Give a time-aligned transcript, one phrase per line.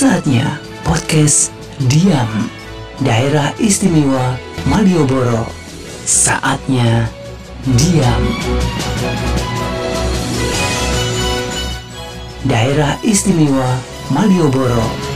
[0.00, 1.52] Saatnya podcast
[1.92, 2.48] Diam
[3.04, 4.32] Daerah Istimewa
[4.64, 5.44] Malioboro.
[6.08, 7.04] Saatnya
[7.76, 8.22] Diam.
[12.48, 13.76] Daerah Istimewa
[14.08, 15.09] Malioboro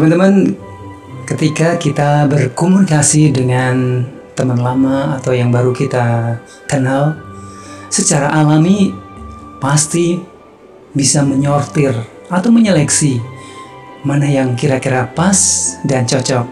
[0.00, 0.56] Teman-teman,
[1.28, 4.00] ketika kita berkomunikasi dengan
[4.32, 7.20] teman lama atau yang baru kita kenal,
[7.92, 8.96] secara alami
[9.60, 10.16] pasti
[10.96, 11.92] bisa menyortir
[12.32, 13.20] atau menyeleksi
[14.00, 15.36] mana yang kira-kira pas
[15.84, 16.48] dan cocok.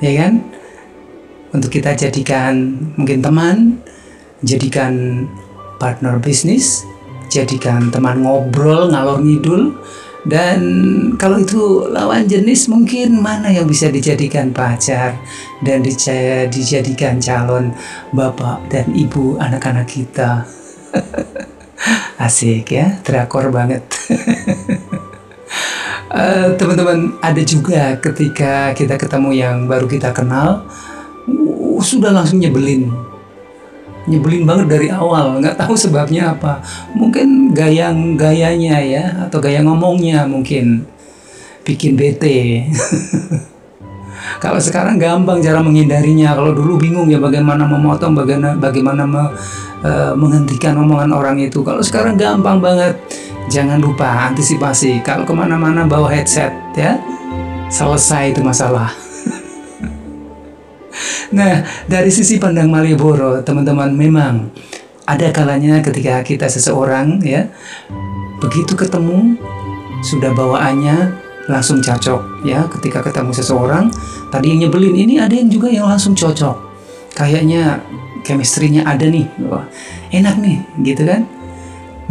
[0.00, 0.40] Ya kan?
[1.52, 3.84] Untuk kita jadikan mungkin teman,
[4.40, 5.28] jadikan
[5.76, 6.88] partner bisnis,
[7.28, 9.76] jadikan teman ngobrol ngalor ngidul,
[10.28, 10.60] dan
[11.16, 15.16] kalau itu lawan jenis mungkin mana yang bisa dijadikan pacar
[15.64, 15.80] dan
[16.52, 17.72] dijadikan calon
[18.12, 20.44] bapak dan ibu anak-anak kita.
[22.20, 23.82] Asik ya, drakor banget.
[26.08, 30.64] Eh, Teman-teman, ada juga ketika kita ketemu yang baru kita kenal,
[31.28, 32.88] uh, sudah langsung nyebelin
[34.08, 36.64] nyebelin banget dari awal nggak tahu sebabnya apa.
[36.96, 40.88] Mungkin gaya gayanya ya atau gaya ngomongnya mungkin
[41.62, 42.64] bikin bete.
[44.42, 46.34] Kalau sekarang gampang cara menghindarinya.
[46.34, 49.32] Kalau dulu bingung ya bagaimana memotong bagaimana bagaimana me-
[49.84, 51.60] eh, menghentikan omongan orang itu.
[51.62, 52.96] Kalau sekarang gampang banget.
[53.48, 55.00] Jangan lupa antisipasi.
[55.00, 57.00] Kalau ke mana-mana bawa headset ya.
[57.68, 59.07] Selesai itu masalah
[61.34, 64.48] Nah, dari sisi pandang Malioboro, teman-teman memang
[65.08, 67.48] ada kalanya ketika kita seseorang ya
[68.44, 69.40] begitu ketemu
[70.04, 71.16] sudah bawaannya
[71.48, 72.68] langsung cocok ya.
[72.68, 73.88] Ketika ketemu seseorang
[74.28, 76.68] tadi yang nyebelin ini ada yang juga yang langsung cocok.
[77.16, 77.82] Kayaknya
[78.22, 79.64] chemistry-nya ada nih wah
[80.12, 81.24] enak nih gitu kan?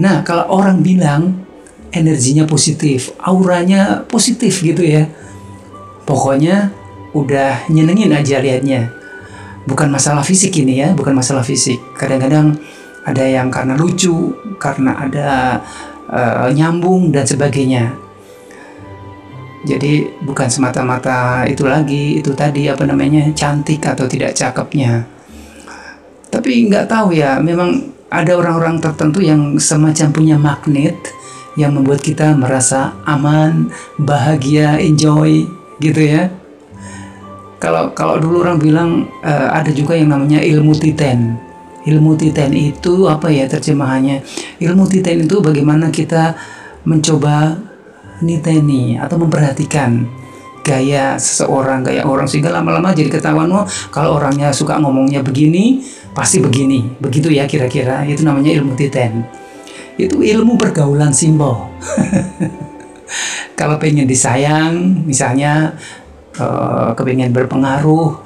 [0.02, 1.48] Nah kalau orang bilang
[1.94, 5.08] energinya positif auranya positif gitu ya
[6.04, 6.72] pokoknya
[7.16, 8.92] udah nyenengin aja liatnya
[9.68, 11.78] bukan masalah fisik ini ya bukan masalah fisik.
[12.00, 12.56] Kadang-kadang
[13.04, 15.60] ada yang karena lucu karena ada
[16.10, 17.94] eh, nyambung dan sebagainya.
[19.68, 25.04] Jadi bukan semata-mata itu lagi itu tadi apa namanya cantik atau tidak cakepnya.
[26.32, 30.96] Tapi nggak tahu ya memang ada orang-orang tertentu yang semacam punya magnet
[31.60, 33.68] yang membuat kita merasa aman
[34.00, 35.44] bahagia enjoy
[35.82, 36.32] gitu ya
[37.58, 38.90] kalau kalau dulu orang bilang
[39.26, 41.38] eh, ada juga yang namanya ilmu titen.
[41.88, 44.22] Ilmu titen itu apa ya terjemahannya?
[44.60, 46.36] Ilmu titen itu bagaimana kita
[46.84, 47.58] mencoba
[48.22, 50.06] niteni atau memperhatikan
[50.68, 55.80] gaya seseorang, gaya orang sehingga lama-lama jadi ketahuan oh kalau orangnya suka ngomongnya begini,
[56.12, 57.00] pasti begini.
[57.00, 58.04] Begitu ya kira-kira.
[58.04, 59.24] Itu namanya ilmu titen.
[59.96, 61.72] Itu ilmu pergaulan simbol.
[63.60, 65.74] kalau pengen disayang, misalnya
[66.38, 68.18] eh, kepengen berpengaruh,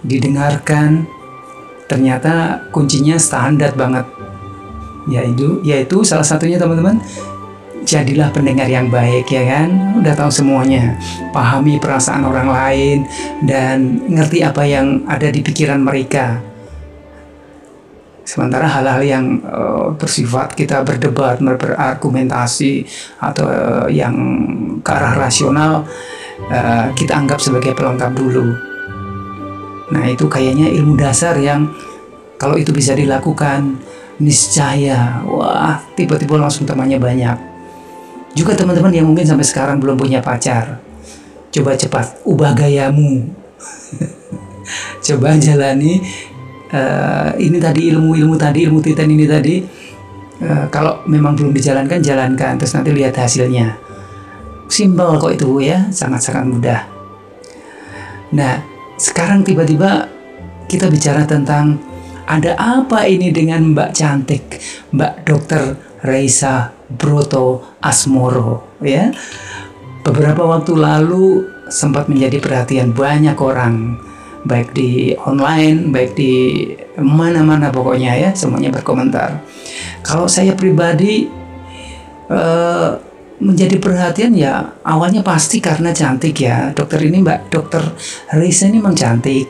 [0.00, 1.04] didengarkan,
[1.86, 4.08] ternyata kuncinya standar banget.
[5.08, 7.00] Yaitu, yaitu salah satunya teman-teman,
[7.88, 9.98] jadilah pendengar yang baik ya kan.
[9.98, 10.96] Udah tahu semuanya,
[11.32, 12.98] pahami perasaan orang lain
[13.44, 16.40] dan ngerti apa yang ada di pikiran mereka.
[18.22, 22.86] Sementara hal-hal yang eh, bersifat kita berdebat, ber- berargumentasi
[23.18, 24.14] atau eh, yang
[24.86, 25.82] ke arah rasional
[26.48, 28.56] eh, kita anggap sebagai pelengkap dulu.
[29.90, 31.68] Nah, itu kayaknya ilmu dasar yang
[32.40, 33.76] kalau itu bisa dilakukan
[34.20, 37.36] niscaya wah tiba-tiba langsung temannya banyak.
[38.32, 40.78] Juga teman-teman yang mungkin sampai sekarang belum punya pacar.
[41.50, 43.26] Coba cepat ubah gayamu.
[45.06, 45.98] Coba jalani
[46.70, 49.56] eh, ini tadi ilmu-ilmu tadi ilmu titan ini tadi
[50.40, 53.89] eh, kalau memang belum dijalankan jalankan terus nanti lihat hasilnya
[54.70, 56.80] simpel kok itu ya sangat-sangat mudah
[58.30, 58.62] nah
[58.96, 60.06] sekarang tiba-tiba
[60.70, 61.82] kita bicara tentang
[62.30, 64.44] ada apa ini dengan Mbak cantik
[64.94, 65.62] Mbak Dokter
[66.06, 69.10] Reisa Broto Asmoro ya
[70.06, 73.98] beberapa waktu lalu sempat menjadi perhatian banyak orang
[74.44, 76.64] baik di online, baik di
[76.96, 79.44] mana-mana pokoknya ya, semuanya berkomentar.
[80.00, 81.28] Kalau saya pribadi
[82.30, 82.90] eh,
[83.40, 86.70] menjadi perhatian ya awalnya pasti karena cantik ya.
[86.76, 87.82] Dokter ini Mbak Dokter
[88.36, 89.48] Risa ini memang cantik.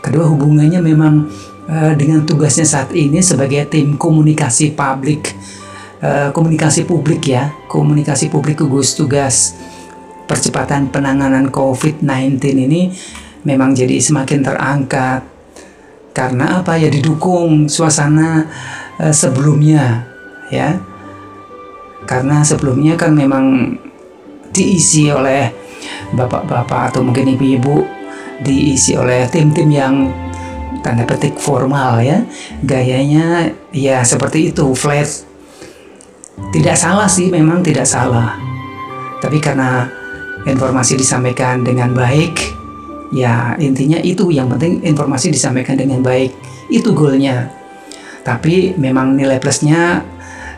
[0.00, 1.28] Kedua hubungannya memang
[1.68, 5.34] eh, dengan tugasnya saat ini sebagai tim komunikasi publik
[6.02, 9.56] eh, komunikasi publik ya komunikasi publik gugus tugas
[10.26, 12.90] percepatan penanganan COVID-19 ini
[13.46, 15.22] memang jadi semakin terangkat
[16.10, 18.48] karena apa ya didukung suasana
[18.98, 20.06] eh, sebelumnya
[20.50, 20.78] ya
[22.06, 23.74] karena sebelumnya kan memang
[24.54, 25.50] diisi oleh
[26.14, 27.84] bapak-bapak atau mungkin ibu-ibu
[28.40, 29.94] diisi oleh tim-tim yang
[30.80, 32.22] tanda petik formal ya.
[32.62, 35.08] Gayanya ya seperti itu flat.
[36.52, 38.38] Tidak salah sih memang tidak salah.
[39.18, 39.88] Tapi karena
[40.46, 42.38] informasi disampaikan dengan baik
[43.10, 44.30] ya intinya itu.
[44.30, 46.30] Yang penting informasi disampaikan dengan baik
[46.70, 47.50] itu goalnya.
[48.22, 50.02] Tapi memang nilai plusnya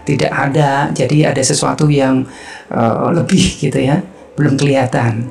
[0.08, 0.88] tidak ada.
[0.96, 2.24] Jadi ada sesuatu yang
[2.72, 4.00] uh, lebih gitu ya.
[4.40, 5.28] Belum kelihatan.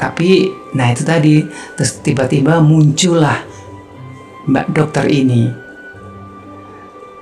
[0.00, 1.44] Tapi nah itu tadi
[1.76, 3.44] terus tiba-tiba muncullah
[4.48, 5.52] mbak dokter ini.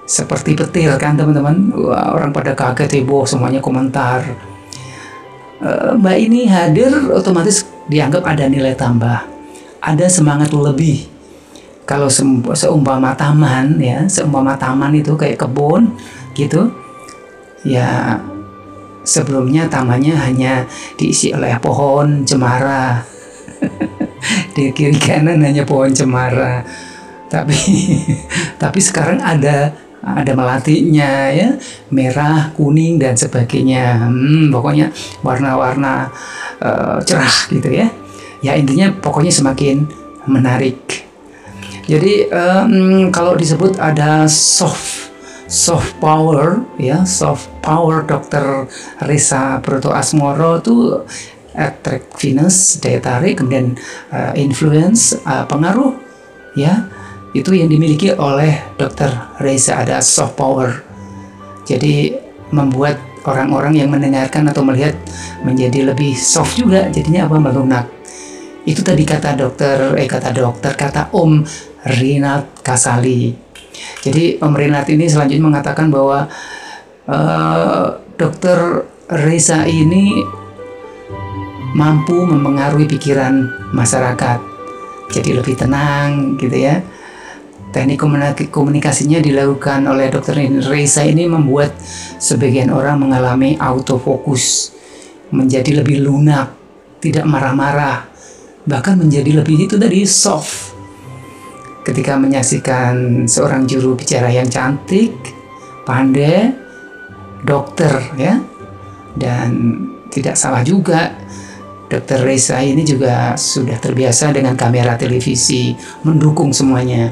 [0.07, 1.71] Seperti petir kan teman-teman?
[1.77, 4.23] Wah, orang pada kaget heboh semuanya komentar.
[5.61, 9.27] Uh, mbak ini hadir otomatis dianggap ada nilai tambah.
[9.81, 11.10] Ada semangat lebih
[11.91, 12.07] kalau
[12.55, 15.91] seumpama taman ya seumpama taman itu kayak kebun
[16.39, 16.71] gitu
[17.67, 18.15] ya
[19.03, 23.03] sebelumnya tamannya hanya diisi oleh pohon cemara.
[24.55, 26.63] Di kiri kanan hanya pohon cemara.
[27.27, 27.59] Tapi
[28.63, 31.59] tapi sekarang ada ada melatinya ya
[31.93, 34.09] merah kuning dan sebagainya.
[34.09, 34.95] Hmm, pokoknya
[35.27, 36.09] warna-warna
[36.63, 37.89] uh, cerah gitu ya.
[38.41, 39.85] Ya intinya pokoknya semakin
[40.25, 41.10] menarik
[41.91, 45.11] jadi um, kalau disebut ada soft
[45.51, 48.71] soft power ya soft power dokter
[49.03, 51.03] Risa Proto Asmoro itu
[51.51, 53.75] attractiveness daya tarik kemudian
[54.15, 55.99] uh, influence uh, pengaruh
[56.55, 56.87] ya
[57.31, 60.83] itu yang dimiliki oleh dokter Reza ada soft power.
[61.63, 62.11] Jadi
[62.51, 64.99] membuat orang-orang yang mendengarkan atau melihat
[65.47, 67.37] menjadi lebih soft juga jadinya apa?
[67.39, 67.87] Melunak
[68.67, 71.41] itu tadi kata dokter eh kata dokter kata Om
[71.87, 73.33] Rinat Kasali.
[74.01, 76.29] Jadi Om Rinat ini selanjutnya mengatakan bahwa
[77.09, 77.87] uh,
[78.17, 80.21] Dokter Reza ini
[81.73, 84.39] mampu mempengaruhi pikiran masyarakat.
[85.11, 86.85] Jadi lebih tenang gitu ya.
[87.71, 88.03] Teknik
[88.51, 91.79] komunikasinya dilakukan oleh Dokter Reza ini membuat
[92.19, 94.75] sebagian orang mengalami autofokus,
[95.31, 96.51] menjadi lebih lunak,
[96.99, 98.11] tidak marah-marah,
[98.67, 100.70] bahkan menjadi lebih itu tadi soft
[101.87, 105.13] ketika menyaksikan seorang juru bicara yang cantik,
[105.85, 106.53] pandai,
[107.45, 108.41] dokter ya.
[109.11, 109.75] Dan
[110.11, 111.11] tidak salah juga
[111.91, 115.75] Dokter Reza ini juga sudah terbiasa dengan kamera televisi
[116.07, 117.11] mendukung semuanya.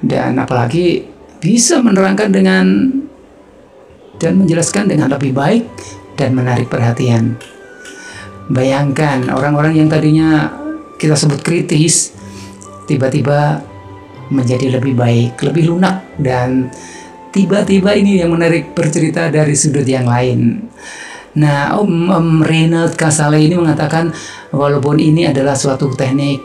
[0.00, 1.04] Dan apalagi
[1.36, 2.64] bisa menerangkan dengan
[4.16, 5.68] dan menjelaskan dengan lebih baik
[6.16, 7.36] dan menarik perhatian.
[8.48, 10.48] Bayangkan orang-orang yang tadinya
[10.96, 12.16] kita sebut kritis
[12.86, 13.62] tiba-tiba
[14.32, 16.72] menjadi lebih baik, lebih lunak dan
[17.32, 20.68] tiba-tiba ini yang menarik bercerita dari sudut yang lain.
[21.32, 24.12] Nah, Om, Om Renald Kasale ini mengatakan
[24.52, 26.44] walaupun ini adalah suatu teknik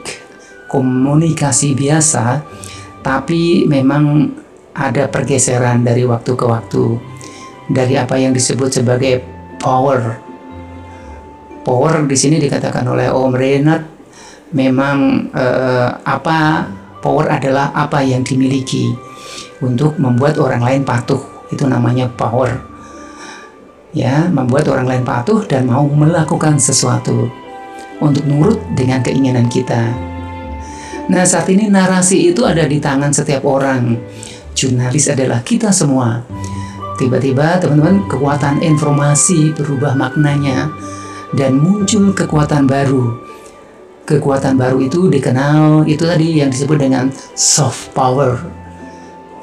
[0.71, 2.43] komunikasi biasa,
[3.03, 4.31] tapi memang
[4.71, 6.85] ada pergeseran dari waktu ke waktu
[7.67, 9.19] dari apa yang disebut sebagai
[9.59, 10.23] power.
[11.67, 13.96] Power di sini dikatakan oleh Om Renald
[14.51, 16.67] memang eh, apa
[17.03, 18.95] power adalah apa yang dimiliki
[19.63, 21.19] untuk membuat orang lain patuh.
[21.47, 22.59] Itu namanya power.
[23.95, 27.31] Ya membuat orang lain patuh dan mau melakukan sesuatu
[28.03, 29.95] untuk nurut dengan keinginan kita.
[31.07, 33.95] Nah saat ini narasi itu ada di tangan setiap orang.
[34.57, 36.25] Jurnalis adalah kita semua.
[36.97, 40.73] Tiba-tiba teman-teman kekuatan informasi berubah maknanya
[41.37, 43.26] dan muncul kekuatan baru
[44.07, 48.39] kekuatan baru itu dikenal itu tadi yang disebut dengan soft power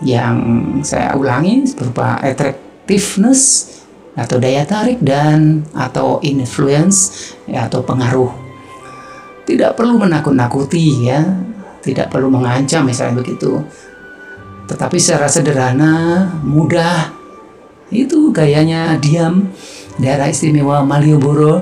[0.00, 0.40] yang
[0.80, 3.68] saya ulangi berupa attractiveness
[4.16, 8.30] atau daya tarik dan atau influence ya, atau pengaruh.
[9.44, 11.20] Tidak perlu menakut-nakuti ya.
[11.84, 13.60] Tidak perlu mengancam misalnya begitu.
[14.64, 17.12] Tetapi secara sederhana mudah
[17.92, 19.52] itu gayanya diam
[20.00, 21.60] daerah istimewa Malioboro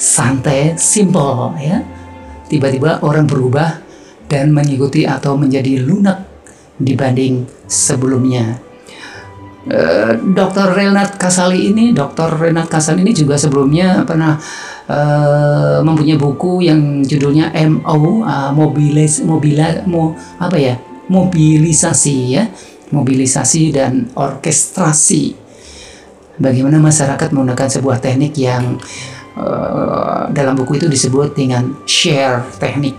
[0.00, 1.97] santai simple ya
[2.48, 3.84] tiba-tiba orang berubah
[4.28, 6.24] dan mengikuti atau menjadi lunak
[6.80, 8.60] dibanding sebelumnya.
[9.68, 10.72] Eh, Dr.
[10.72, 12.40] Renat Kasali ini, Dr.
[12.40, 14.40] Renat Kasali ini juga sebelumnya pernah
[14.88, 20.80] eh, mempunyai buku yang judulnya MO uh, mobilis mobila mo, apa ya
[21.12, 22.48] mobilisasi ya
[22.88, 25.36] mobilisasi dan orkestrasi
[26.40, 29.17] bagaimana masyarakat menggunakan sebuah teknik yang uh,
[30.32, 32.98] dalam buku itu disebut dengan share teknik.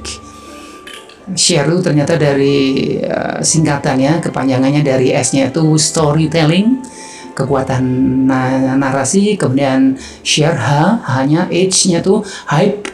[1.37, 6.81] Share itu ternyata dari uh, singkatannya kepanjangannya dari S-nya itu storytelling
[7.37, 7.83] kekuatan
[8.25, 12.89] na narasi kemudian share H hanya H-nya tuh hype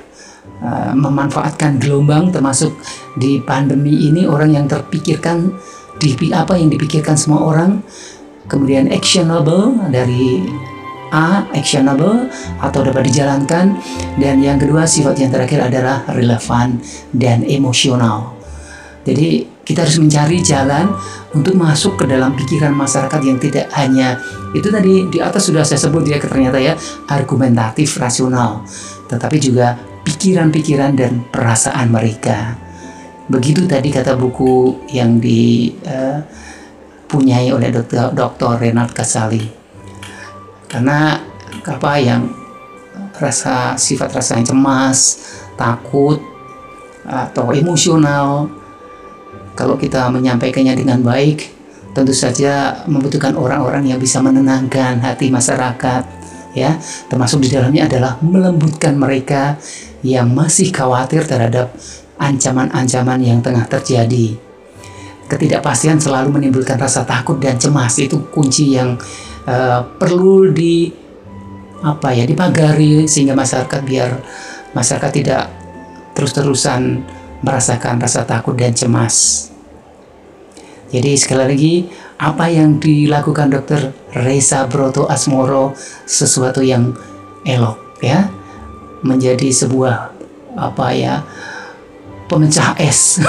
[0.60, 2.76] uh, memanfaatkan gelombang termasuk
[3.16, 5.56] di pandemi ini orang yang terpikirkan
[5.96, 7.80] di apa yang dipikirkan semua orang
[8.52, 10.44] kemudian actionable dari
[11.14, 12.30] A actionable
[12.62, 13.78] atau dapat dijalankan
[14.18, 16.82] dan yang kedua sifat yang terakhir adalah relevan
[17.14, 18.34] dan emosional.
[19.06, 20.90] Jadi kita harus mencari jalan
[21.34, 24.18] untuk masuk ke dalam pikiran masyarakat yang tidak hanya
[24.54, 26.78] itu tadi di atas sudah saya sebut ya ternyata ya
[27.10, 28.64] argumentatif rasional,
[29.10, 32.58] tetapi juga pikiran-pikiran dan perasaan mereka.
[33.26, 35.90] Begitu tadi kata buku yang dipunyai
[37.50, 37.74] uh, oleh
[38.14, 38.62] Dr.
[38.62, 39.65] Renat Kasali
[40.68, 41.22] karena
[41.66, 42.30] apa yang
[43.16, 45.00] rasa sifat rasa yang cemas,
[45.56, 46.20] takut
[47.06, 48.50] atau emosional
[49.56, 51.56] kalau kita menyampaikannya dengan baik
[51.96, 56.04] tentu saja membutuhkan orang-orang yang bisa menenangkan hati masyarakat
[56.52, 56.76] ya.
[57.08, 59.56] Termasuk di dalamnya adalah melembutkan mereka
[60.04, 61.72] yang masih khawatir terhadap
[62.20, 64.36] ancaman-ancaman yang tengah terjadi.
[65.26, 69.00] Ketidakpastian selalu menimbulkan rasa takut dan cemas itu kunci yang
[69.46, 70.90] uh, perlu di
[71.86, 74.12] apa ya dipagari sehingga masyarakat biar
[74.74, 75.44] masyarakat tidak
[76.18, 77.06] terus-terusan
[77.46, 79.48] merasakan rasa takut dan cemas.
[80.90, 81.74] Jadi sekali lagi
[82.16, 85.76] apa yang dilakukan dokter Reza Broto Asmoro
[86.08, 86.96] sesuatu yang
[87.44, 88.32] elok ya.
[89.06, 90.16] Menjadi sebuah
[90.58, 91.22] apa ya
[92.26, 93.22] pemecah es.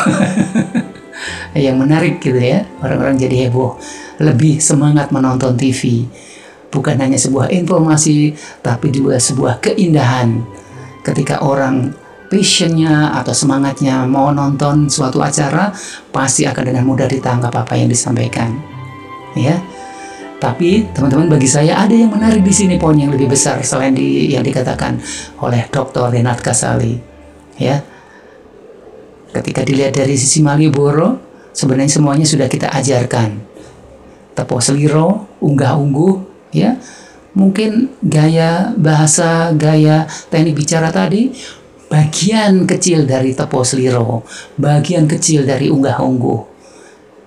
[1.56, 3.80] Yang menarik gitu ya orang-orang jadi heboh
[4.20, 6.06] lebih semangat menonton TV.
[6.72, 10.44] Bukan hanya sebuah informasi, tapi juga sebuah keindahan.
[11.00, 11.94] Ketika orang
[12.26, 15.70] passionnya atau semangatnya mau nonton suatu acara,
[16.10, 18.50] pasti akan dengan mudah ditangkap apa yang disampaikan.
[19.36, 19.60] Ya,
[20.36, 24.32] tapi teman-teman bagi saya ada yang menarik di sini poin yang lebih besar selain di,
[24.32, 25.00] yang dikatakan
[25.40, 26.12] oleh Dr.
[26.12, 26.96] Renat Kasali.
[27.56, 27.80] Ya,
[29.32, 31.20] ketika dilihat dari sisi Malioboro,
[31.56, 33.55] sebenarnya semuanya sudah kita ajarkan
[34.36, 36.14] tepo seliro, unggah-ungguh,
[36.52, 36.76] ya.
[37.36, 41.32] Mungkin gaya bahasa, gaya teknik bicara tadi
[41.86, 44.26] bagian kecil dari tepo seliro,
[44.60, 46.40] bagian kecil dari unggah-ungguh.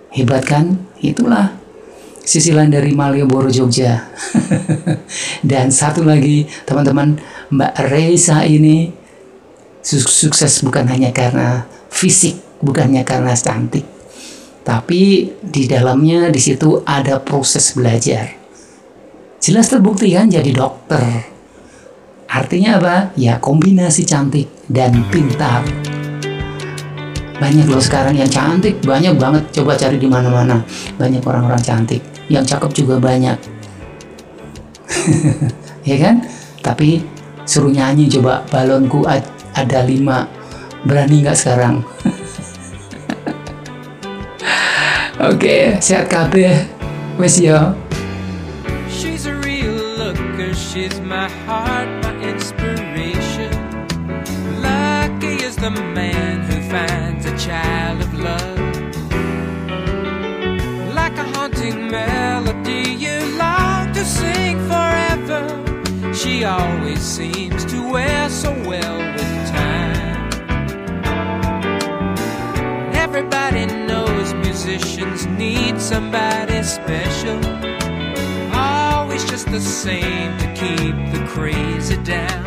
[0.09, 0.73] Hebat kan?
[0.99, 1.53] Itulah
[2.25, 4.05] sisilan dari Malioboro Jogja.
[5.49, 7.17] Dan satu lagi, teman-teman,
[7.49, 8.93] Mbak Reza ini
[9.81, 13.85] sukses bukan hanya karena fisik, bukannya karena cantik,
[14.63, 18.35] tapi di dalamnya di situ ada proses belajar.
[19.39, 21.25] Jelas terbukti kan jadi dokter.
[22.29, 22.95] Artinya apa?
[23.17, 25.65] Ya kombinasi cantik dan pintar.
[27.39, 29.47] Banyak loh sekarang yang cantik, banyak banget.
[29.55, 30.59] Coba cari di mana-mana.
[30.99, 32.03] Banyak orang-orang cantik.
[32.27, 33.39] Yang cakep juga banyak.
[35.89, 36.27] ya kan?
[36.59, 36.99] Tapi
[37.47, 39.07] suruh nyanyi coba balonku
[39.55, 40.27] ada lima.
[40.83, 41.79] Berani nggak sekarang?
[45.19, 46.63] Oke, sehat kabeh.
[47.19, 47.75] Wes yo.
[48.87, 53.51] She's a real looker, she's my heart, my inspiration.
[54.63, 58.63] Lucky is the man who finds a child of love.
[60.95, 65.43] Like a haunting melody you long to sing forever.
[66.15, 69.28] She always seems to wear so well with
[74.69, 77.39] musicians need somebody special.
[78.53, 82.38] Always just the same to keep the crazy down.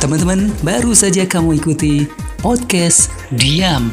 [0.00, 2.08] Teman-teman, baru saja kamu ikuti
[2.40, 3.92] podcast Diam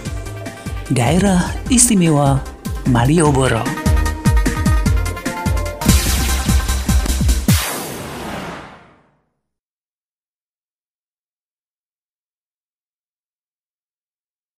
[0.87, 2.39] Daerah Istimewa
[2.87, 3.76] Malioboro.